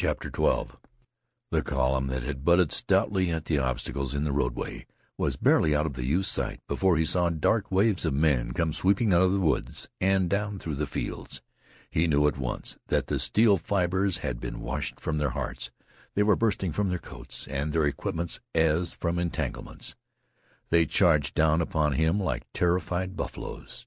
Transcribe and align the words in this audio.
CHAPTER 0.00 0.32
XII 0.34 0.78
The 1.50 1.60
column 1.60 2.06
that 2.06 2.22
had 2.22 2.42
butted 2.42 2.72
stoutly 2.72 3.30
at 3.30 3.44
the 3.44 3.58
obstacles 3.58 4.14
in 4.14 4.24
the 4.24 4.32
roadway 4.32 4.86
was 5.18 5.36
barely 5.36 5.76
out 5.76 5.84
of 5.84 5.92
the 5.92 6.06
youth's 6.06 6.30
sight 6.30 6.62
before 6.66 6.96
he 6.96 7.04
saw 7.04 7.28
dark 7.28 7.70
waves 7.70 8.06
of 8.06 8.14
men 8.14 8.52
come 8.52 8.72
sweeping 8.72 9.12
out 9.12 9.20
of 9.20 9.32
the 9.32 9.40
woods 9.40 9.90
and 10.00 10.30
down 10.30 10.58
through 10.58 10.76
the 10.76 10.86
fields. 10.86 11.42
He 11.90 12.06
knew 12.06 12.26
at 12.26 12.38
once 12.38 12.78
that 12.86 13.08
the 13.08 13.18
steel 13.18 13.58
fibers 13.58 14.24
had 14.24 14.40
been 14.40 14.62
washed 14.62 14.98
from 14.98 15.18
their 15.18 15.36
hearts. 15.36 15.70
They 16.14 16.22
were 16.22 16.34
bursting 16.34 16.72
from 16.72 16.88
their 16.88 16.98
coats 16.98 17.46
and 17.46 17.74
their 17.74 17.84
equipments 17.84 18.40
as 18.54 18.94
from 18.94 19.18
entanglements. 19.18 19.96
They 20.70 20.86
charged 20.86 21.34
down 21.34 21.60
upon 21.60 21.92
him 21.92 22.18
like 22.18 22.46
terrified 22.54 23.18
buffaloes. 23.18 23.84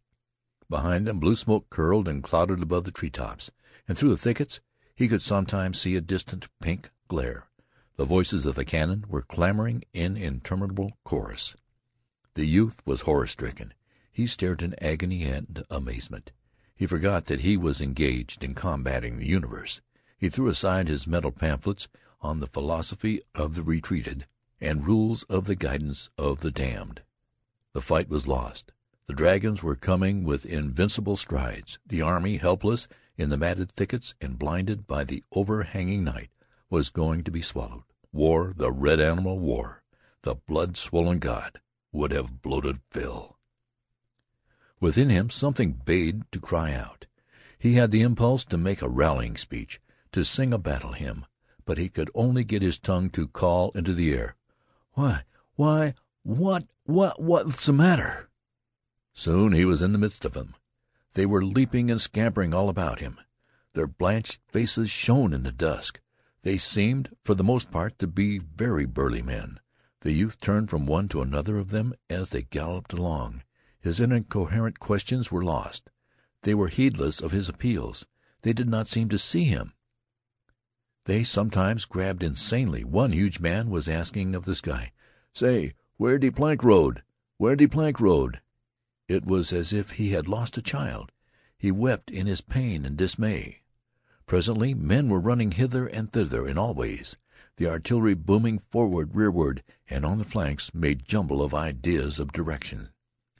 Behind 0.69 1.07
them 1.07 1.19
blue 1.19 1.33
smoke 1.33 1.71
curled 1.71 2.07
and 2.07 2.21
clouded 2.21 2.61
above 2.61 2.83
the 2.83 2.91
tree 2.91 3.09
tops, 3.09 3.49
and 3.87 3.97
through 3.97 4.09
the 4.09 4.17
thickets 4.17 4.61
he 4.95 5.07
could 5.07 5.21
sometimes 5.21 5.79
see 5.79 5.95
a 5.95 6.01
distant 6.01 6.47
pink 6.61 6.91
glare. 7.07 7.47
The 7.95 8.05
voices 8.05 8.45
of 8.45 8.55
the 8.55 8.65
cannon 8.65 9.05
were 9.07 9.21
clamoring 9.21 9.83
in 9.93 10.17
interminable 10.17 10.97
chorus. 11.03 11.55
The 12.35 12.45
youth 12.45 12.81
was 12.85 13.01
horror 13.01 13.27
stricken. 13.27 13.73
He 14.11 14.27
stared 14.27 14.61
in 14.61 14.75
agony 14.81 15.23
and 15.23 15.63
amazement. 15.69 16.31
He 16.75 16.87
forgot 16.87 17.25
that 17.25 17.41
he 17.41 17.57
was 17.57 17.81
engaged 17.81 18.43
in 18.43 18.55
combating 18.55 19.17
the 19.17 19.27
universe. 19.27 19.81
He 20.17 20.29
threw 20.29 20.47
aside 20.47 20.87
his 20.87 21.07
mental 21.07 21.31
pamphlets 21.31 21.87
on 22.21 22.39
the 22.39 22.47
philosophy 22.47 23.21
of 23.35 23.55
the 23.55 23.63
retreated 23.63 24.25
and 24.59 24.87
rules 24.87 25.23
of 25.23 25.45
the 25.45 25.55
guidance 25.55 26.09
of 26.17 26.39
the 26.39 26.51
damned. 26.51 27.01
The 27.73 27.81
fight 27.81 28.09
was 28.09 28.27
lost. 28.27 28.71
The 29.07 29.13
dragons 29.13 29.61
were 29.61 29.75
coming 29.75 30.23
with 30.23 30.45
invincible 30.45 31.17
strides. 31.17 31.77
The 31.85 32.01
army, 32.01 32.37
helpless 32.37 32.87
in 33.17 33.29
the 33.29 33.37
matted 33.37 33.71
thickets 33.71 34.13
and 34.19 34.39
blinded 34.39 34.87
by 34.87 35.03
the 35.03 35.23
overhanging 35.31 36.03
night, 36.03 36.29
was 36.69 36.89
going 36.89 37.23
to 37.23 37.31
be 37.31 37.41
swallowed. 37.41 37.83
War, 38.11 38.53
the 38.55 38.71
red 38.71 38.99
animal 38.99 39.39
war, 39.39 39.83
the 40.23 40.35
blood-swollen 40.35 41.19
god, 41.19 41.59
would 41.91 42.11
have 42.11 42.41
bloated 42.41 42.79
fill. 42.89 43.37
Within 44.79 45.09
him 45.09 45.29
something 45.29 45.73
bade 45.85 46.23
to 46.31 46.39
cry 46.39 46.73
out. 46.73 47.05
He 47.57 47.73
had 47.73 47.91
the 47.91 48.01
impulse 48.01 48.43
to 48.45 48.57
make 48.57 48.81
a 48.81 48.89
rallying 48.89 49.37
speech, 49.37 49.79
to 50.11 50.25
sing 50.25 50.51
a 50.51 50.57
battle 50.57 50.91
hymn, 50.91 51.25
but 51.65 51.77
he 51.77 51.89
could 51.89 52.11
only 52.13 52.43
get 52.43 52.61
his 52.61 52.77
tongue 52.77 53.09
to 53.11 53.27
call 53.27 53.71
into 53.71 53.93
the 53.93 54.13
air, 54.13 54.35
"Why, 54.93 55.23
why, 55.55 55.93
what, 56.23 56.65
what, 56.85 57.21
what's 57.21 57.65
the 57.65 57.73
matter?" 57.73 58.29
Soon 59.13 59.53
he 59.53 59.63
was 59.63 59.81
in 59.81 59.93
the 59.93 59.97
midst 59.97 60.25
of 60.25 60.33
them. 60.33 60.55
They 61.13 61.25
were 61.25 61.45
leaping 61.45 61.91
and 61.91 62.01
scampering 62.01 62.53
all 62.53 62.69
about 62.69 62.99
him. 62.99 63.19
Their 63.73 63.87
blanched 63.87 64.39
faces 64.47 64.89
shone 64.89 65.33
in 65.33 65.43
the 65.43 65.51
dusk. 65.51 65.99
They 66.41 66.57
seemed, 66.57 67.15
for 67.23 67.35
the 67.35 67.43
most 67.43 67.71
part, 67.71 67.97
to 67.99 68.07
be 68.07 68.39
very 68.39 68.85
burly 68.85 69.21
men. 69.21 69.59
The 70.01 70.11
youth 70.11 70.39
turned 70.39 70.69
from 70.69 70.85
one 70.85 71.07
to 71.09 71.21
another 71.21 71.57
of 71.57 71.69
them 71.69 71.93
as 72.09 72.29
they 72.29 72.43
galloped 72.43 72.93
along. 72.93 73.43
His 73.79 73.99
incoherent 73.99 74.79
questions 74.79 75.31
were 75.31 75.43
lost. 75.43 75.89
They 76.41 76.53
were 76.53 76.67
heedless 76.67 77.21
of 77.21 77.31
his 77.31 77.47
appeals. 77.47 78.05
They 78.41 78.53
did 78.53 78.67
not 78.67 78.87
seem 78.87 79.07
to 79.09 79.19
see 79.19 79.45
him. 79.45 79.73
They 81.05 81.23
sometimes 81.23 81.85
grabbed 81.85 82.23
insanely. 82.23 82.83
One 82.83 83.11
huge 83.11 83.39
man 83.39 83.69
was 83.69 83.87
asking 83.87 84.35
of 84.35 84.45
the 84.45 84.55
sky, 84.55 84.91
"Say, 85.33 85.73
where 85.97 86.17
de 86.17 86.31
plank 86.31 86.63
road? 86.63 87.03
Where 87.37 87.55
de 87.55 87.67
plank 87.67 87.99
road?" 87.99 88.41
It 89.07 89.25
was 89.25 89.51
as 89.51 89.73
if 89.73 89.91
he 89.91 90.11
had 90.11 90.27
lost 90.27 90.57
a 90.57 90.61
child. 90.61 91.11
He 91.57 91.71
wept 91.71 92.09
in 92.09 92.25
his 92.25 92.41
pain 92.41 92.85
and 92.85 92.95
dismay. 92.95 93.61
Presently 94.25 94.73
men 94.73 95.09
were 95.09 95.19
running 95.19 95.51
hither 95.51 95.87
and 95.87 96.11
thither 96.11 96.47
in 96.47 96.57
all 96.57 96.73
ways. 96.73 97.17
The 97.57 97.67
artillery 97.67 98.13
booming 98.13 98.59
forward, 98.59 99.13
rearward, 99.13 99.63
and 99.89 100.05
on 100.05 100.17
the 100.17 100.25
flanks 100.25 100.73
made 100.73 101.05
jumble 101.05 101.41
of 101.41 101.53
ideas 101.53 102.19
of 102.19 102.31
direction. 102.31 102.89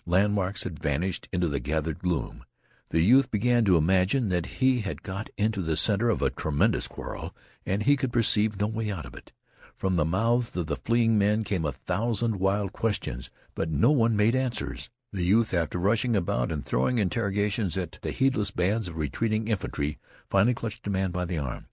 Landmarks 0.06 0.64
had 0.64 0.80
vanished 0.80 1.30
into 1.32 1.48
the 1.48 1.60
gathered 1.60 2.00
gloom. 2.00 2.44
The 2.90 3.02
youth 3.02 3.32
began 3.32 3.66
to 3.66 3.78
imagine 3.78 4.30
that 4.30 4.58
he 4.58 4.82
had 4.82 5.02
got 5.02 5.30
into 5.38 5.62
the 5.62 5.78
center 5.78 6.10
of 6.10 6.22
a 6.22 6.30
tremendous 6.30 6.88
quarrel 6.88 7.34
and 7.66 7.84
he 7.84 7.96
could 7.96 8.14
perceive 8.14 8.60
no 8.60 8.68
way 8.68 8.92
out 8.92 9.06
of 9.06 9.16
it. 9.16 9.32
From 9.78 9.96
the 9.96 10.06
mouths 10.06 10.56
of 10.56 10.68
the 10.68 10.76
fleeing 10.76 11.18
men 11.18 11.44
came 11.44 11.66
a 11.66 11.72
thousand 11.72 12.36
wild 12.36 12.74
questions, 12.74 13.32
but 13.56 13.70
no 13.70 13.92
one 13.92 14.16
made 14.16 14.36
answers. 14.36 14.90
The 15.16 15.24
youth, 15.24 15.54
after 15.54 15.78
rushing 15.78 16.16
about 16.16 16.52
and 16.52 16.66
throwing 16.66 16.98
interrogations 16.98 17.78
at 17.78 18.00
the 18.02 18.10
heedless 18.10 18.50
bands 18.50 18.88
of 18.88 18.98
retreating 18.98 19.48
infantry, 19.48 20.00
finally 20.28 20.56
clutched 20.56 20.88
a 20.88 20.90
man 20.90 21.12
by 21.12 21.26
the 21.26 21.38
arm. 21.38 21.68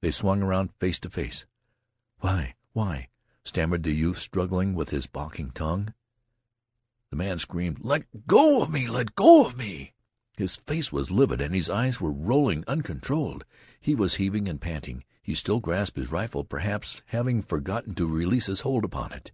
They 0.00 0.12
swung 0.12 0.44
around 0.44 0.70
face 0.78 1.00
to 1.00 1.10
face. 1.10 1.44
"Why, 2.20 2.54
why?" 2.72 3.08
stammered 3.42 3.82
the 3.82 3.90
youth, 3.90 4.20
struggling 4.20 4.76
with 4.76 4.90
his 4.90 5.08
balking 5.08 5.50
tongue. 5.50 5.92
The 7.10 7.16
man 7.16 7.40
screamed, 7.40 7.80
"Let 7.80 8.28
go 8.28 8.62
of 8.62 8.70
me! 8.70 8.86
Let 8.86 9.16
go 9.16 9.44
of 9.44 9.56
me!" 9.56 9.94
His 10.36 10.54
face 10.54 10.92
was 10.92 11.10
livid 11.10 11.40
and 11.40 11.52
his 11.52 11.68
eyes 11.68 12.00
were 12.00 12.12
rolling 12.12 12.62
uncontrolled. 12.68 13.44
He 13.80 13.96
was 13.96 14.14
heaving 14.14 14.48
and 14.48 14.60
panting. 14.60 15.02
He 15.20 15.34
still 15.34 15.58
grasped 15.58 15.98
his 15.98 16.12
rifle, 16.12 16.44
perhaps 16.44 17.02
having 17.06 17.42
forgotten 17.42 17.96
to 17.96 18.06
release 18.06 18.46
his 18.46 18.60
hold 18.60 18.84
upon 18.84 19.12
it. 19.12 19.32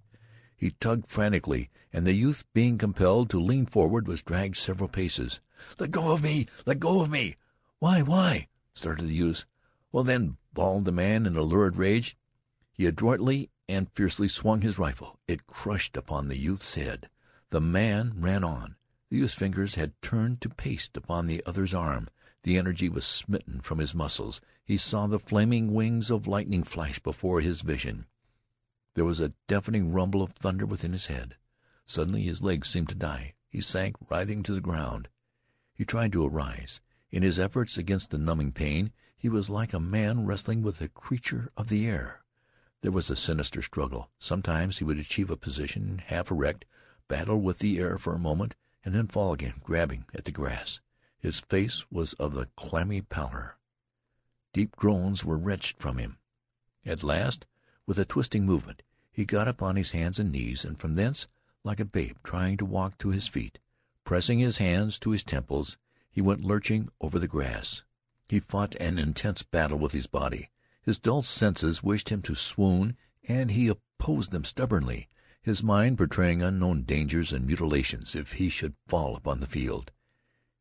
He 0.60 0.72
tugged 0.72 1.06
frantically, 1.06 1.70
and 1.90 2.06
the 2.06 2.12
youth, 2.12 2.44
being 2.52 2.76
compelled 2.76 3.30
to 3.30 3.40
lean 3.40 3.64
forward, 3.64 4.06
was 4.06 4.20
dragged 4.20 4.58
several 4.58 4.90
paces. 4.90 5.40
"Let 5.78 5.90
go 5.90 6.12
of 6.12 6.22
me! 6.22 6.48
Let 6.66 6.78
go 6.78 7.00
of 7.00 7.08
me!" 7.08 7.36
"Why? 7.78 8.02
Why?" 8.02 8.48
started 8.74 9.08
the 9.08 9.14
youth. 9.14 9.46
"Well, 9.90 10.04
then," 10.04 10.36
bawled 10.52 10.84
the 10.84 10.92
man 10.92 11.24
in 11.24 11.34
a 11.34 11.40
lurid 11.42 11.76
rage. 11.76 12.14
He 12.74 12.84
adroitly 12.84 13.48
and 13.70 13.90
fiercely 13.90 14.28
swung 14.28 14.60
his 14.60 14.78
rifle. 14.78 15.18
It 15.26 15.46
crushed 15.46 15.96
upon 15.96 16.28
the 16.28 16.36
youth's 16.36 16.74
head. 16.74 17.08
The 17.48 17.62
man 17.62 18.12
ran 18.20 18.44
on. 18.44 18.76
The 19.08 19.16
youth's 19.16 19.32
fingers 19.32 19.76
had 19.76 19.94
turned 20.02 20.42
to 20.42 20.50
paste 20.50 20.94
upon 20.94 21.26
the 21.26 21.42
other's 21.46 21.72
arm. 21.72 22.10
The 22.42 22.58
energy 22.58 22.90
was 22.90 23.06
smitten 23.06 23.62
from 23.62 23.78
his 23.78 23.94
muscles. 23.94 24.42
He 24.62 24.76
saw 24.76 25.06
the 25.06 25.18
flaming 25.18 25.72
wings 25.72 26.10
of 26.10 26.26
lightning 26.26 26.64
flash 26.64 26.98
before 26.98 27.40
his 27.40 27.62
vision. 27.62 28.04
There 29.00 29.06
was 29.06 29.18
a 29.18 29.32
deafening 29.48 29.92
rumble 29.92 30.20
of 30.20 30.32
thunder 30.32 30.66
within 30.66 30.92
his 30.92 31.06
head. 31.06 31.36
Suddenly 31.86 32.24
his 32.24 32.42
legs 32.42 32.68
seemed 32.68 32.90
to 32.90 32.94
die. 32.94 33.32
He 33.48 33.62
sank 33.62 33.96
writhing 34.10 34.42
to 34.42 34.52
the 34.52 34.60
ground. 34.60 35.08
He 35.72 35.86
tried 35.86 36.12
to 36.12 36.26
arise. 36.26 36.82
In 37.10 37.22
his 37.22 37.38
efforts 37.38 37.78
against 37.78 38.10
the 38.10 38.18
numbing 38.18 38.52
pain 38.52 38.92
he 39.16 39.30
was 39.30 39.48
like 39.48 39.72
a 39.72 39.80
man 39.80 40.26
wrestling 40.26 40.60
with 40.60 40.82
a 40.82 40.88
creature 40.88 41.50
of 41.56 41.70
the 41.70 41.86
air. 41.86 42.20
There 42.82 42.92
was 42.92 43.08
a 43.08 43.16
sinister 43.16 43.62
struggle. 43.62 44.10
Sometimes 44.18 44.76
he 44.76 44.84
would 44.84 44.98
achieve 44.98 45.30
a 45.30 45.36
position, 45.38 46.02
half 46.04 46.30
erect, 46.30 46.66
battle 47.08 47.40
with 47.40 47.60
the 47.60 47.78
air 47.78 47.96
for 47.96 48.12
a 48.12 48.18
moment, 48.18 48.54
and 48.84 48.94
then 48.94 49.06
fall 49.06 49.32
again, 49.32 49.62
grabbing 49.64 50.04
at 50.12 50.26
the 50.26 50.30
grass. 50.30 50.80
His 51.18 51.40
face 51.40 51.86
was 51.90 52.12
of 52.12 52.34
the 52.34 52.50
clammy 52.54 53.00
pallor. 53.00 53.56
Deep 54.52 54.76
groans 54.76 55.24
were 55.24 55.38
wrenched 55.38 55.78
from 55.78 55.96
him. 55.96 56.18
At 56.84 57.02
last, 57.02 57.46
with 57.86 57.98
a 57.98 58.04
twisting 58.04 58.44
movement, 58.44 58.82
he 59.20 59.26
got 59.26 59.46
upon 59.46 59.76
his 59.76 59.90
hands 59.90 60.18
and 60.18 60.32
knees, 60.32 60.64
and 60.64 60.80
from 60.80 60.94
thence, 60.94 61.26
like 61.62 61.78
a 61.78 61.84
babe 61.84 62.16
trying 62.24 62.56
to 62.56 62.64
walk 62.64 62.96
to 62.96 63.10
his 63.10 63.28
feet, 63.28 63.58
pressing 64.02 64.38
his 64.38 64.56
hands 64.56 64.98
to 64.98 65.10
his 65.10 65.22
temples, 65.22 65.76
he 66.10 66.22
went 66.22 66.42
lurching 66.42 66.88
over 67.02 67.18
the 67.18 67.28
grass. 67.28 67.84
He 68.30 68.40
fought 68.40 68.74
an 68.76 68.98
intense 68.98 69.42
battle 69.42 69.76
with 69.76 69.92
his 69.92 70.06
body. 70.06 70.48
His 70.80 70.98
dull 70.98 71.22
senses 71.22 71.82
wished 71.82 72.08
him 72.08 72.22
to 72.22 72.34
swoon, 72.34 72.96
and 73.28 73.50
he 73.50 73.68
opposed 73.68 74.30
them 74.30 74.46
stubbornly, 74.46 75.10
his 75.42 75.62
mind 75.62 75.98
portraying 75.98 76.42
unknown 76.42 76.84
dangers 76.84 77.30
and 77.30 77.46
mutilations 77.46 78.14
if 78.14 78.32
he 78.32 78.48
should 78.48 78.72
fall 78.88 79.16
upon 79.16 79.40
the 79.40 79.46
field. 79.46 79.92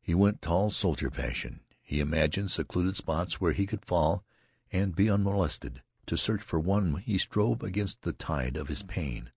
He 0.02 0.14
went 0.14 0.42
tall 0.42 0.68
soldier 0.68 1.10
fashion. 1.10 1.60
He 1.80 1.98
imagined 1.98 2.50
secluded 2.50 2.98
spots 2.98 3.40
where 3.40 3.52
he 3.52 3.64
could 3.64 3.86
fall 3.86 4.22
and 4.70 4.94
be 4.94 5.08
unmolested. 5.08 5.80
To 6.06 6.16
search 6.16 6.42
for 6.42 6.58
one 6.58 6.96
he 6.96 7.18
strove 7.18 7.62
against 7.62 8.02
the 8.02 8.12
tide 8.12 8.56
of 8.56 8.68
his 8.68 8.82
pain. 8.82 9.30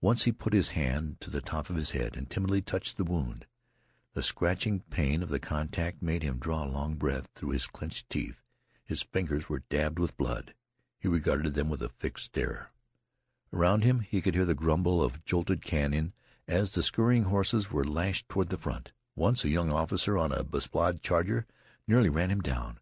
Once 0.00 0.24
he 0.24 0.32
put 0.32 0.52
his 0.52 0.70
hand 0.70 1.20
to 1.20 1.30
the 1.30 1.40
top 1.40 1.70
of 1.70 1.76
his 1.76 1.92
head 1.92 2.16
and 2.16 2.28
timidly 2.28 2.60
touched 2.60 2.96
the 2.96 3.04
wound. 3.04 3.46
The 4.14 4.22
scratching 4.22 4.80
pain 4.90 5.22
of 5.22 5.28
the 5.28 5.38
contact 5.38 6.02
made 6.02 6.22
him 6.22 6.38
draw 6.38 6.64
a 6.64 6.68
long 6.68 6.96
breath 6.96 7.28
through 7.34 7.50
his 7.50 7.66
clenched 7.66 8.10
teeth. 8.10 8.42
His 8.84 9.02
fingers 9.02 9.48
were 9.48 9.62
dabbed 9.70 9.98
with 9.98 10.16
blood. 10.16 10.54
He 10.98 11.08
regarded 11.08 11.54
them 11.54 11.70
with 11.70 11.82
a 11.82 11.88
fixed 11.88 12.26
stare. 12.26 12.72
Around 13.52 13.84
him 13.84 14.00
he 14.00 14.20
could 14.20 14.34
hear 14.34 14.44
the 14.44 14.54
grumble 14.54 15.02
of 15.02 15.24
jolted 15.24 15.62
cannon 15.62 16.12
as 16.48 16.72
the 16.72 16.82
scurrying 16.82 17.24
horses 17.24 17.70
were 17.70 17.84
lashed 17.84 18.28
toward 18.28 18.48
the 18.48 18.58
front. 18.58 18.92
Once 19.14 19.44
a 19.44 19.50
young 19.50 19.70
officer 19.70 20.18
on 20.18 20.32
a 20.32 20.42
besplashed 20.42 21.00
charger 21.00 21.46
nearly 21.86 22.08
ran 22.08 22.30
him 22.30 22.40
down. 22.40 22.78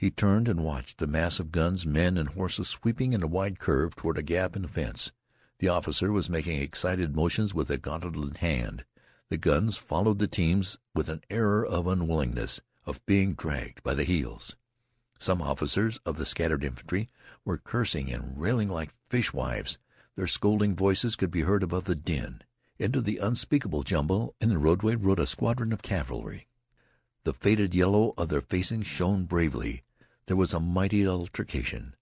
He 0.00 0.10
turned 0.10 0.48
and 0.48 0.64
watched 0.64 0.96
the 0.96 1.06
mass 1.06 1.40
of 1.40 1.52
guns, 1.52 1.84
men, 1.84 2.16
and 2.16 2.30
horses 2.30 2.68
sweeping 2.68 3.12
in 3.12 3.22
a 3.22 3.26
wide 3.26 3.58
curve 3.58 3.94
toward 3.94 4.16
a 4.16 4.22
gap 4.22 4.56
in 4.56 4.62
the 4.62 4.68
fence. 4.68 5.12
The 5.58 5.68
officer 5.68 6.10
was 6.10 6.30
making 6.30 6.58
excited 6.62 7.14
motions 7.14 7.52
with 7.52 7.68
a 7.68 7.76
gauntleted 7.76 8.38
hand. 8.38 8.86
The 9.28 9.36
guns 9.36 9.76
followed 9.76 10.18
the 10.18 10.26
teams 10.26 10.78
with 10.94 11.10
an 11.10 11.20
air 11.28 11.62
of 11.62 11.86
unwillingness, 11.86 12.62
of 12.86 13.04
being 13.04 13.34
dragged 13.34 13.82
by 13.82 13.92
the 13.92 14.04
heels. 14.04 14.56
Some 15.18 15.42
officers 15.42 16.00
of 16.06 16.16
the 16.16 16.24
scattered 16.24 16.64
infantry 16.64 17.10
were 17.44 17.58
cursing 17.58 18.10
and 18.10 18.40
railing 18.40 18.70
like 18.70 18.94
fishwives. 19.10 19.76
Their 20.16 20.26
scolding 20.26 20.74
voices 20.74 21.14
could 21.14 21.30
be 21.30 21.42
heard 21.42 21.62
above 21.62 21.84
the 21.84 21.94
din. 21.94 22.40
Into 22.78 23.02
the 23.02 23.18
unspeakable 23.18 23.82
jumble 23.82 24.34
in 24.40 24.48
the 24.48 24.56
roadway 24.56 24.94
rode 24.94 25.20
a 25.20 25.26
squadron 25.26 25.74
of 25.74 25.82
cavalry. 25.82 26.46
The 27.24 27.34
faded 27.34 27.74
yellow 27.74 28.14
of 28.16 28.30
their 28.30 28.40
facings 28.40 28.86
shone 28.86 29.26
bravely. 29.26 29.82
There 30.30 30.36
was 30.36 30.54
a 30.54 30.60
mighty 30.60 31.08
altercation. 31.08 31.96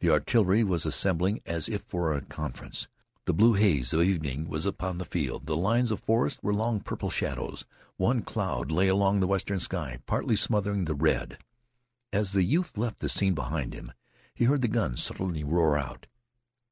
The 0.00 0.08
artillery 0.08 0.64
was 0.64 0.86
assembling 0.86 1.42
as 1.44 1.68
if 1.68 1.82
for 1.82 2.14
a 2.14 2.22
conference. 2.22 2.88
The 3.26 3.34
blue 3.34 3.52
haze 3.52 3.92
of 3.92 4.00
evening 4.00 4.48
was 4.48 4.64
upon 4.64 4.96
the 4.96 5.04
field. 5.04 5.44
The 5.44 5.54
lines 5.54 5.90
of 5.90 6.00
forest 6.00 6.42
were 6.42 6.54
long 6.54 6.80
purple 6.80 7.10
shadows. 7.10 7.66
One 7.98 8.22
cloud 8.22 8.72
lay 8.72 8.88
along 8.88 9.20
the 9.20 9.26
western 9.26 9.60
sky, 9.60 9.98
partly 10.06 10.34
smothering 10.34 10.86
the 10.86 10.94
red. 10.94 11.36
As 12.10 12.32
the 12.32 12.42
youth 12.42 12.78
left 12.78 13.00
the 13.00 13.08
scene 13.10 13.34
behind 13.34 13.74
him, 13.74 13.92
he 14.34 14.46
heard 14.46 14.62
the 14.62 14.68
guns 14.68 15.02
suddenly 15.02 15.44
roar 15.44 15.76
out. 15.76 16.06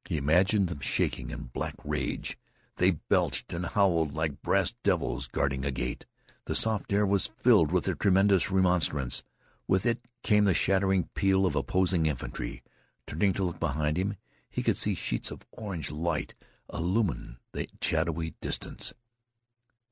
He 0.09 0.17
imagined 0.17 0.69
them 0.69 0.81
shaking 0.81 1.29
in 1.29 1.51
black 1.53 1.75
rage. 1.85 2.39
They 2.77 2.93
belched 3.11 3.53
and 3.53 3.67
howled 3.67 4.15
like 4.15 4.41
brass 4.41 4.73
devils 4.83 5.27
guarding 5.27 5.67
a 5.67 5.71
gate. 5.71 6.07
The 6.47 6.55
soft 6.55 6.91
air 6.91 7.05
was 7.05 7.27
filled 7.37 7.71
with 7.71 7.85
their 7.85 7.95
tremendous 7.95 8.51
remonstrance. 8.51 9.23
With 9.67 9.87
it 9.87 10.01
came 10.23 10.45
the 10.45 10.55
shattering 10.55 11.09
peal 11.15 11.47
of 11.47 11.57
opposing 11.57 12.07
infantry. 12.07 12.63
Turning 13.07 13.33
to 13.35 13.45
look 13.45 13.61
behind 13.61 13.97
him, 13.97 14.17
he 14.51 14.63
could 14.63 14.77
see 14.77 14.95
sheets 14.95 15.31
of 15.31 15.47
orange 15.53 15.91
light 15.91 16.35
illumine 16.73 17.39
the 17.53 17.69
shadowy 17.81 18.35
distance. 18.41 18.93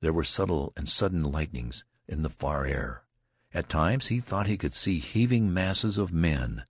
There 0.00 0.12
were 0.12 0.25
subtle 0.25 0.72
and 0.76 0.88
sudden 0.88 1.22
lightnings 1.22 1.84
in 2.08 2.22
the 2.22 2.31
far 2.31 2.64
air. 2.67 3.05
At 3.52 3.69
times 3.69 4.06
he 4.06 4.20
thought 4.20 4.46
he 4.46 4.56
could 4.56 4.75
see 4.75 4.99
heaving 4.99 5.52
masses 5.52 5.99
of 5.99 6.12
men. 6.12 6.64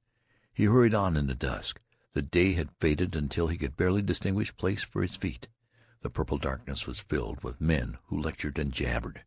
He 0.52 0.64
hurried 0.64 0.94
on 0.94 1.16
in 1.16 1.26
the 1.26 1.34
dusk. 1.34 1.80
The 2.12 2.22
day 2.22 2.54
had 2.54 2.70
faded 2.80 3.14
until 3.14 3.46
he 3.46 3.56
could 3.56 3.76
barely 3.76 4.02
distinguish 4.02 4.56
place 4.56 4.82
for 4.82 5.02
his 5.02 5.16
feet. 5.16 5.48
The 6.02 6.10
purple 6.10 6.38
darkness 6.38 6.86
was 6.86 6.98
filled 6.98 7.44
with 7.44 7.60
men 7.60 7.98
who 8.06 8.20
lectured 8.20 8.58
and 8.58 8.72
jabbered. 8.72 9.22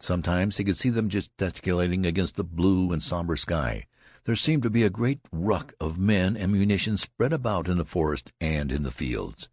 Sometimes 0.00 0.56
he 0.56 0.64
could 0.64 0.78
see 0.78 0.88
them 0.88 1.10
gesticulating 1.10 2.06
against 2.06 2.36
the 2.36 2.44
blue 2.44 2.90
and 2.90 3.02
somber 3.02 3.36
sky. 3.36 3.86
There 4.24 4.34
seemed 4.34 4.62
to 4.62 4.70
be 4.70 4.82
a 4.82 4.90
great 4.90 5.20
ruck 5.30 5.74
of 5.78 5.98
men 5.98 6.36
and 6.36 6.52
munitions 6.52 7.02
spread 7.02 7.32
about 7.32 7.68
in 7.68 7.76
the 7.76 7.84
forest 7.84 8.32
and 8.40 8.72
in 8.72 8.82
the 8.82 8.90
fields. 8.90 9.50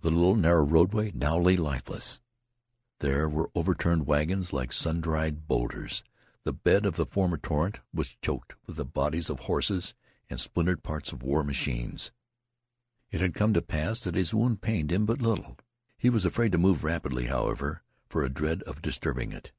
The 0.00 0.10
little 0.10 0.36
narrow 0.36 0.64
roadway 0.64 1.10
now 1.14 1.38
lay 1.38 1.56
lifeless. 1.56 2.20
There 3.00 3.28
were 3.28 3.50
overturned 3.54 4.06
wagons 4.06 4.52
like 4.52 4.72
sun-dried 4.72 5.48
boulders. 5.48 6.04
The 6.44 6.52
bed 6.52 6.86
of 6.86 6.96
the 6.96 7.06
former 7.06 7.36
torrent 7.36 7.80
was 7.92 8.16
choked 8.22 8.54
with 8.66 8.76
the 8.76 8.84
bodies 8.84 9.28
of 9.28 9.40
horses 9.40 9.94
and 10.30 10.38
splintered 10.38 10.84
parts 10.84 11.10
of 11.10 11.22
war 11.24 11.42
machines. 11.42 12.12
It 13.10 13.20
had 13.20 13.34
come 13.34 13.52
to 13.54 13.62
pass 13.62 14.00
that 14.00 14.14
his 14.14 14.32
wound 14.32 14.60
pained 14.60 14.92
him 14.92 15.06
but 15.06 15.20
little. 15.20 15.56
He 15.96 16.08
was 16.08 16.24
afraid 16.24 16.52
to 16.52 16.58
move 16.58 16.84
rapidly, 16.84 17.26
however, 17.26 17.82
for 18.08 18.22
a 18.22 18.30
dread 18.30 18.62
of 18.62 18.82
disturbing 18.82 19.32
it. 19.32 19.50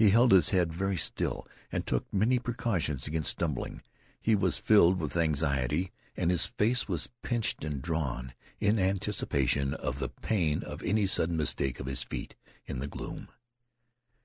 He 0.00 0.08
held 0.08 0.32
his 0.32 0.48
head 0.48 0.72
very 0.72 0.96
still, 0.96 1.46
and 1.70 1.86
took 1.86 2.10
many 2.10 2.38
precautions 2.38 3.06
against 3.06 3.32
stumbling. 3.32 3.82
He 4.22 4.34
was 4.34 4.58
filled 4.58 4.98
with 4.98 5.14
anxiety, 5.14 5.92
and 6.16 6.30
his 6.30 6.46
face 6.46 6.88
was 6.88 7.10
pinched 7.22 7.66
and 7.66 7.82
drawn, 7.82 8.32
in 8.60 8.78
anticipation 8.78 9.74
of 9.74 9.98
the 9.98 10.08
pain 10.08 10.62
of 10.62 10.82
any 10.82 11.04
sudden 11.04 11.36
mistake 11.36 11.80
of 11.80 11.86
his 11.86 12.02
feet 12.02 12.34
in 12.64 12.78
the 12.78 12.86
gloom. 12.86 13.28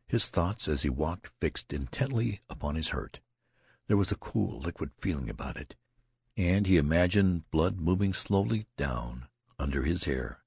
His 0.08 0.30
thoughts 0.30 0.70
as 0.70 0.84
he 0.84 0.90
walked 0.90 1.32
fixed 1.42 1.74
intently 1.74 2.40
upon 2.50 2.76
his 2.76 2.92
hurt. 2.96 3.20
There 3.88 3.98
was 3.98 4.14
a 4.14 4.16
cool, 4.16 4.62
liquid 4.62 4.92
feeling 5.02 5.30
about 5.30 5.58
it, 5.58 5.76
and 6.38 6.68
he 6.68 6.78
imagined 6.78 7.52
blood 7.52 7.82
moving 7.82 8.14
slowly 8.14 8.66
down 8.78 9.28
under 9.60 9.84
his 9.84 10.06
hair. 10.06 10.40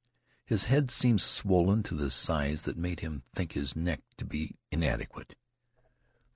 His 0.48 0.64
head 0.64 0.90
seemed 0.90 1.20
swollen 1.20 1.82
to 1.82 1.94
the 1.94 2.10
size 2.10 2.62
that 2.62 2.78
made 2.78 3.00
him 3.00 3.22
think 3.34 3.52
his 3.52 3.76
neck 3.76 4.00
to 4.16 4.24
be 4.24 4.56
inadequate. 4.72 5.36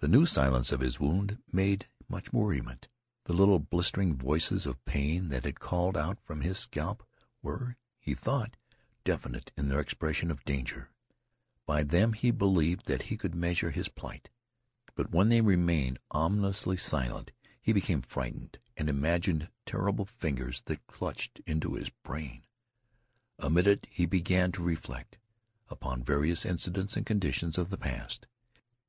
The 0.01 0.07
new 0.07 0.27
silence 0.27 0.71
of 0.71 0.81
his 0.81 1.01
wound 1.01 1.39
made 1.51 1.87
much 2.11 2.31
worriment. 2.31 2.89
The 3.25 3.33
little 3.33 3.59
blistering 3.59 4.15
voices 4.15 4.67
of 4.67 4.85
pain 4.85 5.31
that 5.31 5.45
had 5.45 5.61
called 5.61 5.97
out 5.97 6.19
from 6.21 6.43
his 6.43 6.59
scalp 6.59 7.03
were, 7.43 7.79
he 7.99 8.13
thought, 8.13 8.59
definite 9.03 9.51
in 9.57 9.71
their 9.71 9.81
expression 9.81 10.31
of 10.31 10.45
danger. 10.45 10.91
By 11.65 11.83
them 11.83 12.13
he 12.13 12.31
believed 12.31 12.85
that 12.89 13.05
he 13.05 13.17
could 13.17 13.35
measure 13.35 13.71
his 13.71 13.89
plight. 13.89 14.29
But 14.95 15.11
when 15.11 15.31
they 15.31 15.41
remained 15.41 16.01
ominously 16.11 16.77
silent, 16.77 17.33
he 17.63 17.73
became 17.73 18.03
frightened, 18.03 18.59
and 18.77 18.91
imagined 18.91 19.49
terrible 19.65 20.05
fingers 20.05 20.61
that 20.67 20.87
clutched 20.87 21.41
into 21.47 21.77
his 21.77 21.89
brain. 21.89 22.43
Amid 23.45 23.67
it 23.67 23.89
he 23.91 24.07
began 24.07 24.53
to 24.53 24.63
reflect 24.63 25.19
upon 25.69 26.05
various 26.05 26.47
incidents 26.47 26.97
and 26.97 27.05
conditions 27.05 27.59
of 27.59 27.71
the 27.71 27.77
past. 27.77 28.29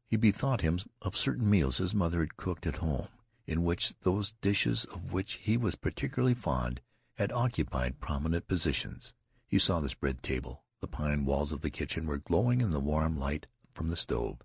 He 0.06 0.16
bethought 0.16 0.62
him 0.62 0.78
of 1.02 1.18
certain 1.18 1.50
meals 1.50 1.80
his 1.80 1.96
mother 1.96 2.20
had 2.20 2.38
cooked 2.38 2.68
at 2.68 2.78
home, 2.78 3.08
in 3.48 3.64
which 3.64 3.96
those 4.02 4.34
dishes 4.42 4.86
of 4.86 5.12
which 5.12 5.40
he 5.42 5.58
was 5.58 5.74
particularly 5.74 6.36
fond 6.36 6.82
had 7.16 7.32
occupied 7.32 8.00
prominent 8.00 8.48
positions. 8.48 9.14
He 9.48 9.58
saw 9.58 9.80
the 9.80 9.90
spread 9.90 10.22
table. 10.22 10.62
The 10.82 10.88
pine 10.88 11.26
walls 11.26 11.52
of 11.52 11.62
the 11.62 11.72
kitchen 11.72 12.06
were 12.06 12.20
glowing 12.20 12.62
in 12.62 12.70
the 12.70 12.80
warm 12.80 13.18
light 13.18 13.48
from 13.74 13.90
the 13.90 13.98
stove. 13.98 14.38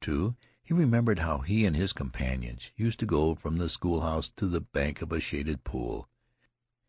Too, 0.00 0.34
he 0.62 0.72
remembered 0.72 1.18
how 1.18 1.38
he 1.38 1.66
and 1.66 1.76
his 1.76 1.92
companions 1.92 2.70
used 2.74 2.98
to 3.00 3.06
go 3.06 3.34
from 3.34 3.58
the 3.58 3.68
schoolhouse 3.68 4.30
to 4.36 4.46
the 4.46 4.62
bank 4.62 5.02
of 5.02 5.12
a 5.12 5.20
shaded 5.20 5.62
pool, 5.62 6.08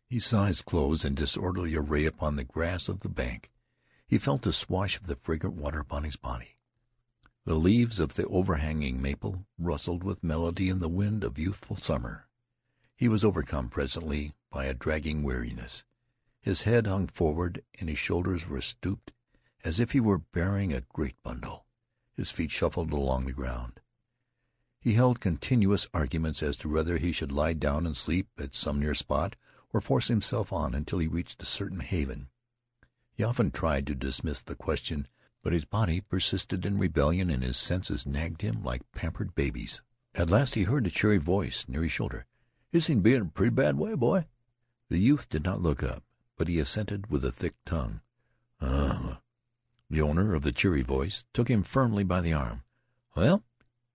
he 0.08 0.20
saw 0.20 0.44
his 0.44 0.62
clothes 0.62 1.04
in 1.04 1.14
disorderly 1.14 1.74
array 1.74 2.04
upon 2.04 2.36
the 2.36 2.44
grass 2.44 2.88
of 2.88 3.00
the 3.00 3.08
bank. 3.08 3.50
He 4.06 4.18
felt 4.18 4.42
the 4.42 4.52
swash 4.52 4.96
of 4.96 5.06
the 5.06 5.16
fragrant 5.16 5.56
water 5.56 5.80
upon 5.80 6.04
his 6.04 6.16
body. 6.16 6.56
The 7.44 7.54
leaves 7.54 8.00
of 8.00 8.14
the 8.14 8.26
overhanging 8.26 9.02
maple 9.02 9.46
rustled 9.58 10.04
with 10.04 10.24
melody 10.24 10.68
in 10.68 10.78
the 10.78 10.88
wind 10.88 11.24
of 11.24 11.38
youthful 11.38 11.76
summer. 11.76 12.26
He 12.96 13.08
was 13.08 13.24
overcome 13.24 13.68
presently 13.68 14.34
by 14.50 14.66
a 14.66 14.74
dragging 14.74 15.22
weariness. 15.22 15.84
His 16.40 16.62
head 16.62 16.86
hung 16.86 17.06
forward 17.06 17.62
and 17.78 17.88
his 17.88 17.98
shoulders 17.98 18.46
were 18.46 18.60
stooped 18.60 19.12
as 19.64 19.80
if 19.80 19.92
he 19.92 20.00
were 20.00 20.18
bearing 20.18 20.72
a 20.72 20.82
great 20.92 21.20
bundle. 21.22 21.64
His 22.14 22.30
feet 22.30 22.50
shuffled 22.50 22.92
along 22.92 23.24
the 23.24 23.32
ground. 23.32 23.80
He 24.78 24.92
held 24.92 25.20
continuous 25.20 25.88
arguments 25.94 26.42
as 26.42 26.56
to 26.58 26.68
whether 26.68 26.98
he 26.98 27.12
should 27.12 27.32
lie 27.32 27.54
down 27.54 27.86
and 27.86 27.96
sleep 27.96 28.28
at 28.38 28.54
some 28.54 28.78
near 28.78 28.94
spot 28.94 29.34
or 29.74 29.80
force 29.80 30.06
himself 30.06 30.52
on 30.52 30.72
until 30.72 31.00
he 31.00 31.08
reached 31.08 31.42
a 31.42 31.46
certain 31.46 31.80
haven. 31.80 32.28
He 33.12 33.24
often 33.24 33.50
tried 33.50 33.88
to 33.88 33.94
dismiss 33.96 34.40
the 34.40 34.54
question, 34.54 35.08
but 35.42 35.52
his 35.52 35.64
body 35.64 36.00
persisted 36.00 36.64
in 36.64 36.78
rebellion 36.78 37.28
and 37.28 37.42
his 37.42 37.56
senses 37.56 38.06
nagged 38.06 38.42
him 38.42 38.62
like 38.62 38.90
pampered 38.92 39.34
babies. 39.34 39.82
At 40.14 40.30
last 40.30 40.54
he 40.54 40.62
heard 40.62 40.86
a 40.86 40.90
cheery 40.90 41.18
voice 41.18 41.64
near 41.66 41.82
his 41.82 41.90
shoulder. 41.90 42.24
"You 42.70 42.80
seem 42.80 42.98
to 42.98 43.02
be 43.02 43.14
in 43.14 43.22
a 43.22 43.26
pretty 43.26 43.50
bad 43.50 43.76
way, 43.76 43.94
boy." 43.94 44.28
The 44.90 44.98
youth 44.98 45.28
did 45.28 45.42
not 45.42 45.60
look 45.60 45.82
up, 45.82 46.04
but 46.36 46.46
he 46.46 46.60
assented 46.60 47.08
with 47.08 47.24
a 47.24 47.32
thick 47.32 47.56
tongue. 47.64 48.00
"Uh." 48.60 49.16
The 49.90 50.00
owner 50.00 50.34
of 50.34 50.44
the 50.44 50.52
cheery 50.52 50.82
voice 50.82 51.24
took 51.32 51.48
him 51.48 51.64
firmly 51.64 52.04
by 52.04 52.20
the 52.20 52.32
arm. 52.32 52.62
"Well," 53.16 53.42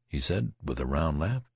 he 0.10 0.20
said 0.20 0.52
with 0.62 0.82
a 0.82 0.86
round 0.86 1.20
laugh, 1.20 1.50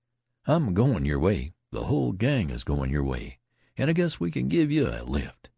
"I'm 0.46 0.74
goin' 0.74 1.04
your 1.04 1.20
way. 1.20 1.56
The 1.72 1.86
whole 1.86 2.14
gang 2.14 2.52
is 2.52 2.64
goin' 2.64 2.90
your 2.90 3.04
way 3.04 3.40
and 3.78 3.90
I 3.90 3.94
guess 3.94 4.20
we 4.20 4.32
can 4.32 4.48
give 4.48 4.72
you 4.72 4.88
a 4.88 5.04
lift." 5.04 5.50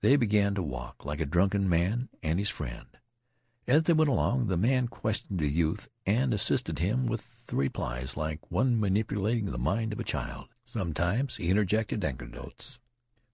They 0.00 0.16
began 0.16 0.54
to 0.54 0.62
walk 0.62 1.04
like 1.04 1.20
a 1.20 1.26
drunken 1.26 1.68
man 1.68 2.10
and 2.22 2.38
his 2.38 2.50
friend. 2.50 2.86
As 3.66 3.84
they 3.84 3.94
went 3.94 4.10
along, 4.10 4.48
the 4.48 4.58
man 4.58 4.88
questioned 4.88 5.38
the 5.38 5.48
youth 5.48 5.88
and 6.04 6.34
assisted 6.34 6.78
him 6.78 7.06
with 7.06 7.24
the 7.46 7.56
replies 7.56 8.14
like 8.16 8.50
one 8.50 8.78
manipulating 8.78 9.46
the 9.46 9.58
mind 9.58 9.94
of 9.94 10.00
a 10.00 10.04
child. 10.04 10.48
Sometimes 10.64 11.36
he 11.36 11.48
interjected 11.48 12.04
anecdotes. 12.04 12.80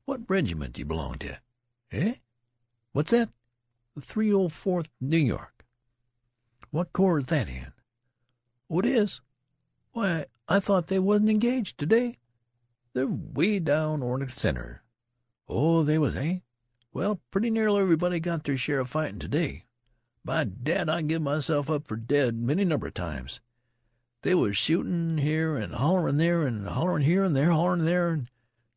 "What 0.04 0.30
regiment 0.30 0.74
do 0.74 0.80
you 0.80 0.84
belong 0.84 1.18
to?" 1.18 1.40
"Eh? 1.90 2.14
What's 2.92 3.10
that?" 3.10 3.30
"The 3.96 4.00
304th 4.00 4.88
New 5.00 5.18
York." 5.18 5.66
"What 6.70 6.92
corps 6.92 7.18
is 7.18 7.26
that 7.26 7.48
in?" 7.48 7.72
"Oh, 8.68 8.78
it 8.78 8.86
is? 8.86 9.20
Why, 9.90 10.26
I 10.46 10.60
thought 10.60 10.86
they 10.86 11.00
wasn't 11.00 11.30
engaged 11.30 11.78
to 11.78 11.86
day. 11.86 12.19
They're 12.92 13.06
way 13.06 13.60
down 13.60 14.02
Ord 14.02 14.32
Center. 14.32 14.82
Oh, 15.48 15.84
they 15.84 15.98
was, 15.98 16.16
eh? 16.16 16.38
Well, 16.92 17.20
pretty 17.30 17.50
nearly 17.50 17.80
everybody 17.82 18.18
got 18.18 18.44
their 18.44 18.56
share 18.56 18.80
of 18.80 18.90
fightin' 18.90 19.20
to 19.20 19.28
day. 19.28 19.64
By 20.24 20.44
dad, 20.44 20.88
I 20.88 21.02
give 21.02 21.22
myself 21.22 21.70
up 21.70 21.86
for 21.86 21.96
dead 21.96 22.36
many 22.36 22.64
number 22.64 22.88
of 22.88 22.94
times. 22.94 23.40
They 24.22 24.34
was 24.34 24.56
shootin' 24.56 25.18
here 25.18 25.56
and 25.56 25.74
hollerin' 25.74 26.16
there 26.16 26.42
and 26.42 26.66
hollerin' 26.66 27.02
here 27.04 27.22
and 27.22 27.36
there 27.36 27.52
hollerin' 27.52 27.84
there 27.84 28.10
and 28.10 28.30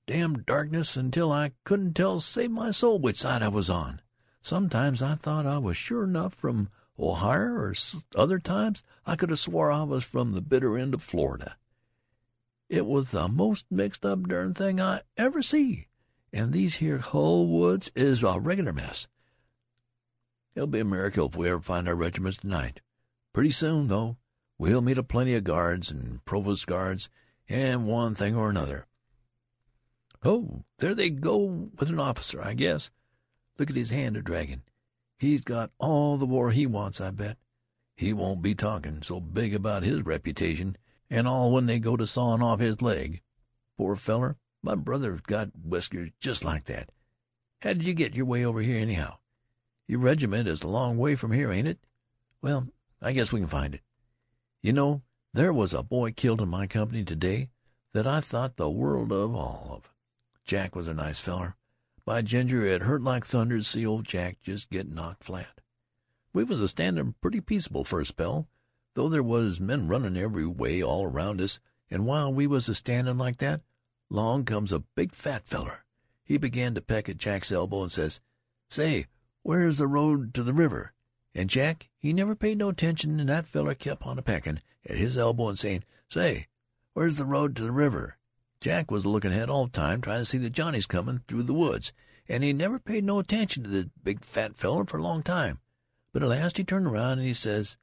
damn 0.06 0.44
darkness 0.44 0.96
until 0.96 1.32
I 1.32 1.54
couldn't 1.64 1.96
tell 1.96 2.20
save 2.20 2.52
my 2.52 2.72
soul 2.72 3.00
which 3.00 3.18
side 3.18 3.42
I 3.42 3.48
was 3.48 3.70
on. 3.70 4.00
Sometimes 4.42 5.02
I 5.02 5.16
thought 5.16 5.48
I 5.48 5.58
was 5.58 5.76
sure 5.76 6.04
enough 6.04 6.36
from 6.36 6.70
Ohio, 7.00 7.54
or 7.54 7.74
other 8.16 8.38
times 8.38 8.84
I 9.06 9.16
could 9.16 9.32
have 9.32 9.40
swore 9.40 9.72
I 9.72 9.84
was 9.84 10.04
from 10.04 10.32
the 10.32 10.42
bitter 10.42 10.78
end 10.78 10.94
of 10.94 11.02
Florida. 11.02 11.58
It 12.74 12.88
was 12.88 13.12
the 13.12 13.28
most 13.28 13.68
mixed 13.70 14.04
up 14.04 14.28
dern 14.28 14.56
thing 14.56 14.82
I 14.82 15.02
ever 15.16 15.44
see. 15.44 15.90
And 16.34 16.52
these 16.52 16.78
here 16.78 16.98
hull 16.98 17.46
woods 17.46 17.92
is 17.96 18.24
a 18.24 18.40
regular 18.40 18.74
mess. 18.74 19.06
It'll 20.56 20.66
be 20.66 20.80
a 20.80 20.84
miracle 20.84 21.28
if 21.28 21.36
we 21.36 21.50
ever 21.50 21.62
find 21.62 21.88
our 21.88 21.94
regiments 21.94 22.40
tonight. 22.40 22.82
Pretty 23.32 23.52
soon, 23.52 23.90
though, 23.90 24.18
we'll 24.58 24.82
meet 24.82 24.98
a 24.98 25.04
plenty 25.04 25.36
of 25.36 25.44
guards 25.44 25.92
and 25.92 26.26
provost 26.26 26.66
guards 26.66 27.10
and 27.48 27.86
one 27.86 28.16
thing 28.16 28.36
or 28.36 28.50
another. 28.50 28.88
Oh, 30.26 30.64
there 30.80 30.96
they 30.96 31.12
go 31.12 31.70
with 31.78 31.90
an 31.90 32.00
officer, 32.00 32.44
I 32.44 32.56
guess. 32.56 32.90
Look 33.60 33.70
at 33.70 33.76
his 33.76 33.92
hand 33.92 34.18
a 34.18 34.24
dragging. 34.24 34.64
He's 35.20 35.42
got 35.42 35.70
all 35.78 36.18
the 36.18 36.26
war 36.26 36.50
he 36.50 36.66
wants, 36.66 37.00
I 37.00 37.12
bet. 37.12 37.38
He 37.96 38.14
won't 38.14 38.42
be 38.42 38.56
talking 38.56 39.04
so 39.04 39.20
big 39.20 39.54
about 39.54 39.84
his 39.84 40.02
reputation 40.02 40.76
and 41.10 41.28
all 41.28 41.52
when 41.52 41.66
they 41.66 41.80
go 41.80 41.98
to 41.98 42.08
sawing 42.08 42.42
off 42.42 42.60
his 42.60 42.82
leg. 42.82 43.22
Poor 43.78 43.96
feller, 43.96 44.38
my 44.62 44.76
brother's 44.76 45.22
got 45.22 45.50
whiskers 45.64 46.12
just 46.20 46.44
like 46.44 46.66
that. 46.66 46.90
How 47.62 47.74
did 47.74 47.86
you 47.86 47.94
get 47.94 48.16
your 48.16 48.26
way 48.26 48.46
over 48.46 48.62
here, 48.62 48.80
anyhow? 48.80 49.18
Your 49.88 50.00
regiment 50.00 50.48
is 50.48 50.64
a 50.64 50.68
long 50.68 50.98
way 50.98 51.16
from 51.16 51.32
here, 51.32 51.52
ain't 51.52 51.68
it? 51.68 51.80
Well, 52.42 52.68
I 53.02 53.12
guess 53.12 53.32
we 53.32 53.40
can 53.40 53.50
find 53.50 53.76
it. 53.76 53.82
You 54.62 54.74
know, 54.74 55.02
there 55.34 55.54
was 55.54 55.74
a 55.74 55.84
boy 55.84 56.12
killed 56.12 56.42
in 56.42 56.50
my 56.50 56.68
company 56.68 57.04
today 57.04 57.50
that 57.94 58.08
I 58.08 58.22
thought 58.22 58.58
the 58.58 58.70
world 58.70 59.12
of 59.12 59.36
all 59.36 59.68
of. 59.72 59.92
Jack 60.46 60.76
was 60.76 60.88
a 60.88 60.94
nice 60.94 61.20
feller. 61.20 61.56
By 62.06 62.22
ginger, 62.22 62.66
it 62.66 62.84
hurt 62.84 63.02
like 63.02 63.26
thunder 63.26 63.58
to 63.58 63.64
see 63.64 63.86
old 63.86 64.06
Jack 64.06 64.42
just 64.42 64.70
get 64.70 64.92
knocked 64.92 65.24
flat. 65.24 65.62
We 66.34 66.44
was 66.44 66.60
a 66.60 66.68
standin' 66.68 67.16
pretty 67.22 67.40
peaceable 67.40 67.84
for 67.84 68.02
a 68.02 68.06
spell, 68.06 68.48
though 68.96 69.10
there 69.10 69.24
was 69.24 69.60
men 69.60 69.88
runnin' 69.88 70.16
every 70.16 70.46
way 70.46 70.82
all 70.82 71.04
around 71.06 71.42
us, 71.42 71.60
and 71.90 72.06
while 72.06 72.34
we 72.34 72.46
was 72.46 72.70
a 72.70 72.76
standin' 72.76 73.18
like 73.18 73.38
that, 73.38 73.62
long 74.10 74.46
comes 74.46 74.72
a 74.72 74.84
big 74.96 75.14
fat 75.14 75.48
feller. 75.48 75.84
He 76.24 76.38
began 76.38 76.76
to 76.76 76.82
peck 76.82 77.10
at 77.10 77.18
Jack's 77.18 77.52
elbow 77.52 77.84
and 77.84 77.92
says, 77.92 78.20
"Say, 78.70 79.08
where's 79.42 79.78
the 79.78 79.88
road 79.88 80.34
to 80.36 80.44
the 80.44 80.54
river?" 80.54 80.94
And 81.34 81.50
Jack, 81.50 81.90
he 81.98 82.14
never 82.14 82.36
paid 82.36 82.60
no 82.60 82.70
attention, 82.70 83.20
and 83.20 83.30
that 83.30 83.48
feller 83.48 83.74
kept 83.74 84.04
on 84.04 84.20
a 84.20 84.22
peckin' 84.22 84.62
at 84.86 84.98
his 84.98 85.18
elbow 85.18 85.50
and 85.50 85.58
sayin', 85.58 85.84
"Say, 86.10 86.48
where's 86.94 87.18
the 87.18 87.26
road 87.26 87.56
to 87.56 87.64
the 87.64 87.72
river?" 87.72 88.18
Jack 88.62 88.92
was 88.92 89.04
a 89.04 89.10
lookin' 89.10 89.32
ahead 89.32 89.50
all 89.50 89.66
the 89.66 89.72
time, 89.72 90.02
tryin' 90.02 90.20
to 90.20 90.26
see 90.26 90.38
the 90.38 90.50
Johnnies 90.50 90.86
comin' 90.86 91.24
through 91.28 91.44
the 91.44 91.54
woods, 91.54 91.92
and 92.30 92.44
he 92.44 92.54
never 92.54 92.80
paid 92.80 93.04
no 93.04 93.20
attention 93.20 93.64
to 93.64 93.70
the 93.70 93.90
big 94.04 94.24
fat 94.24 94.56
feller 94.56 94.86
for 94.86 94.98
a 94.98 95.04
long 95.04 95.24
time. 95.24 95.60
But 96.14 96.24
at 96.24 96.30
last 96.30 96.58
he 96.58 96.64
turned 96.64 96.86
around 96.86 97.20
and 97.20 97.28
he 97.28 97.34
says, 97.34 97.76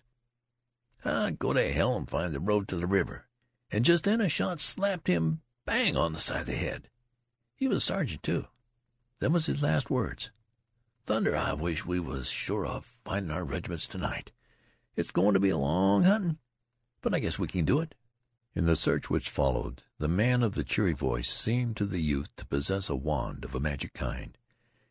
"Ah, 1.05 1.31
go 1.31 1.53
to 1.53 1.73
hell 1.73 1.97
and 1.97 2.09
find 2.09 2.35
the 2.35 2.41
road 2.41 2.69
to 2.69 2.77
the 2.77 2.87
river." 2.87 3.27
And 3.71 3.85
just 3.85 4.05
then 4.05 4.21
a 4.21 4.29
shot 4.29 4.61
slapped 4.61 5.07
him 5.07 5.43
bang 5.65 5.97
on 5.97 6.13
the 6.13 6.19
side 6.19 6.43
of 6.43 6.47
the 6.47 6.57
head. 6.57 6.91
He 7.55 7.69
was 7.69 7.79
a 7.79 7.81
sergeant, 7.81 8.23
too. 8.23 8.49
Them 9.21 9.33
was 9.33 9.47
his 9.47 9.63
last 9.63 9.91
words. 9.91 10.31
Thunder, 11.07 11.37
I 11.37 11.53
wish 11.53 11.85
we 11.85 12.01
was 12.01 12.29
sure 12.29 12.67
of 12.67 12.97
findin' 13.05 13.31
our 13.31 13.45
regiments 13.45 13.87
tonight. 13.87 14.33
It's 14.97 15.11
goin' 15.11 15.35
to 15.35 15.41
be 15.41 15.51
a 15.51 15.57
long 15.57 16.05
huntin', 16.05 16.39
but 17.01 17.15
I 17.15 17.21
guess 17.21 17.39
we 17.39 17.49
can 17.49 17.65
do 17.65 17.81
it. 17.81 17.95
In 18.55 18.67
the 18.67 18.77
search 18.77 19.09
which 19.09 19.31
followed, 19.31 19.83
the 19.99 20.09
man 20.09 20.43
of 20.43 20.55
the 20.55 20.65
cheery 20.65 20.93
voice 20.93 21.31
seemed 21.31 21.77
to 21.77 21.87
the 21.87 22.01
youth 22.01 22.35
to 22.37 22.47
possess 22.47 22.89
a 22.89 22.97
wand 22.97 23.45
of 23.45 23.55
a 23.55 23.61
magic 23.61 23.93
kind. 23.93 24.37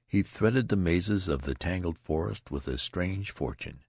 He 0.08 0.24
threaded 0.24 0.70
the 0.70 0.76
mazes 0.76 1.28
of 1.28 1.42
the 1.42 1.56
tangled 1.56 2.00
forest 2.00 2.50
with 2.50 2.68
a 2.68 2.78
strange 2.78 3.32
fortune. 3.32 3.84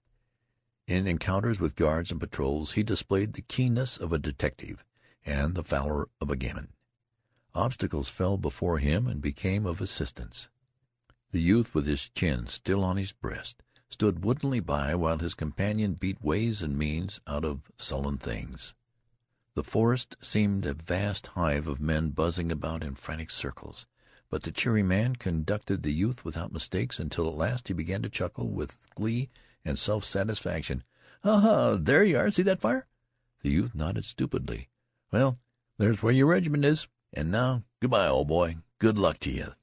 In 0.87 1.07
encounters 1.07 1.59
with 1.59 1.75
guards 1.75 2.11
and 2.11 2.19
patrols 2.19 2.73
he 2.73 2.83
displayed 2.83 3.33
the 3.33 3.41
keenness 3.41 3.97
of 3.97 4.11
a 4.11 4.17
detective 4.17 4.83
and 5.25 5.55
the 5.55 5.61
valor 5.61 6.09
of 6.19 6.29
a 6.29 6.35
gamin. 6.35 6.69
Obstacles 7.53 8.09
fell 8.09 8.37
before 8.37 8.79
him 8.79 9.07
and 9.07 9.21
became 9.21 9.65
of 9.65 9.81
assistance. 9.81 10.49
The 11.31 11.41
youth, 11.41 11.73
with 11.73 11.85
his 11.85 12.09
chin 12.09 12.47
still 12.47 12.83
on 12.83 12.97
his 12.97 13.11
breast, 13.11 13.63
stood 13.89 14.23
woodenly 14.23 14.59
by 14.59 14.95
while 14.95 15.19
his 15.19 15.33
companion 15.33 15.93
beat 15.93 16.21
ways 16.21 16.61
and 16.61 16.77
means 16.77 17.21
out 17.27 17.45
of 17.45 17.71
sullen 17.77 18.17
things. 18.17 18.73
The 19.53 19.63
forest 19.63 20.15
seemed 20.21 20.65
a 20.65 20.73
vast 20.73 21.27
hive 21.27 21.67
of 21.67 21.81
men 21.81 22.09
buzzing 22.09 22.51
about 22.51 22.83
in 22.83 22.95
frantic 22.95 23.29
circles, 23.29 23.85
but 24.29 24.43
the 24.43 24.51
cheery 24.51 24.83
man 24.83 25.17
conducted 25.17 25.83
the 25.83 25.93
youth 25.93 26.23
without 26.23 26.53
mistakes 26.53 26.99
until 26.99 27.27
at 27.27 27.35
last 27.35 27.67
he 27.67 27.73
began 27.73 28.01
to 28.01 28.09
chuckle 28.09 28.49
with 28.49 28.89
glee 28.95 29.29
and 29.63 29.77
self 29.77 30.03
satisfaction. 30.03 30.83
"Ah, 31.23 31.77
there 31.79 32.03
you 32.03 32.17
are! 32.17 32.31
See 32.31 32.43
that 32.43 32.61
fire?" 32.61 32.87
The 33.41 33.51
youth 33.51 33.75
nodded 33.75 34.05
stupidly. 34.05 34.69
"Well, 35.11 35.39
there's 35.77 36.01
where 36.01 36.13
your 36.13 36.27
regiment 36.27 36.65
is. 36.65 36.87
And 37.13 37.29
now, 37.29 37.63
good 37.81 37.91
bye, 37.91 38.07
old 38.07 38.27
boy. 38.27 38.57
Good 38.79 38.97
luck 38.97 39.19
to 39.19 39.31
you." 39.31 39.53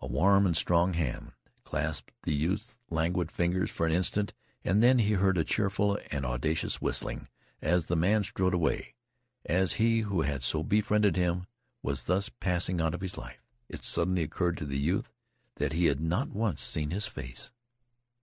A 0.00 0.06
warm 0.06 0.46
and 0.46 0.56
strong 0.56 0.94
hand 0.94 1.32
clasped 1.64 2.12
the 2.22 2.34
youth's 2.34 2.74
languid 2.90 3.32
fingers 3.32 3.70
for 3.70 3.86
an 3.86 3.92
instant, 3.92 4.32
and 4.64 4.82
then 4.82 5.00
he 5.00 5.14
heard 5.14 5.36
a 5.36 5.44
cheerful 5.44 5.98
and 6.10 6.24
audacious 6.24 6.80
whistling 6.80 7.28
as 7.60 7.86
the 7.86 7.96
man 7.96 8.22
strode 8.22 8.54
away. 8.54 8.94
As 9.44 9.74
he 9.74 10.00
who 10.00 10.22
had 10.22 10.42
so 10.42 10.62
befriended 10.62 11.16
him 11.16 11.46
was 11.82 12.04
thus 12.04 12.28
passing 12.28 12.80
out 12.80 12.94
of 12.94 13.00
his 13.00 13.18
life, 13.18 13.42
it 13.68 13.84
suddenly 13.84 14.22
occurred 14.22 14.56
to 14.58 14.64
the 14.64 14.78
youth 14.78 15.12
that 15.56 15.72
he 15.72 15.86
had 15.86 16.00
not 16.00 16.28
once 16.28 16.62
seen 16.62 16.90
his 16.90 17.06
face. 17.06 17.50